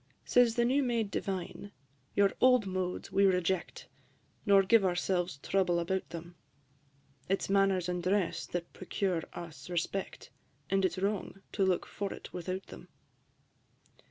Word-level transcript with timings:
IV. 0.25 0.29
Says 0.31 0.55
the 0.55 0.65
new 0.65 0.81
made 0.81 1.11
Divine, 1.11 1.71
"Your 2.15 2.31
old 2.41 2.65
modes 2.65 3.11
we 3.11 3.23
reject, 3.27 3.87
Nor 4.47 4.63
give 4.63 4.83
ourselves 4.83 5.37
trouble 5.43 5.77
about 5.77 6.09
them: 6.09 6.33
It 7.29 7.43
is 7.43 7.51
manners 7.51 7.87
and 7.87 8.01
dress 8.01 8.47
that 8.47 8.73
procure 8.73 9.21
us 9.33 9.69
respect, 9.69 10.31
And 10.71 10.83
it 10.83 10.93
's 10.93 10.97
wrong 10.97 11.43
to 11.51 11.63
look 11.63 11.85
for 11.85 12.11
it 12.13 12.33
without 12.33 12.65
them." 12.65 12.87